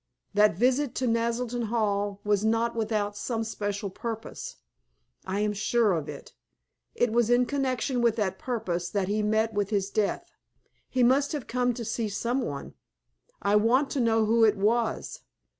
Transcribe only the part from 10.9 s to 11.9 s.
must have come to